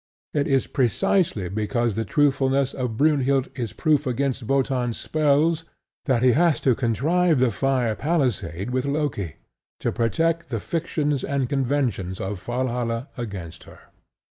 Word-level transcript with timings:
It 0.33 0.47
is 0.47 0.65
precisely 0.65 1.47
because 1.47 1.93
the 1.93 2.05
truthfulness 2.05 2.73
of 2.73 2.97
Brynhild 2.97 3.49
is 3.53 3.71
proof 3.71 4.07
against 4.07 4.41
Wotan's 4.41 4.97
spells 4.99 5.65
that 6.05 6.23
he 6.23 6.31
has 6.31 6.59
to 6.61 6.73
contrive 6.73 7.37
the 7.39 7.51
fire 7.51 7.93
palisade 7.93 8.71
with 8.71 8.85
Loki, 8.85 9.35
to 9.79 9.91
protect 9.91 10.49
the 10.49 10.59
fictions 10.59 11.23
and 11.23 11.47
conventions 11.47 12.19
of 12.19 12.41
Valhalla 12.41 13.09
against 13.15 13.65
her. 13.65 13.77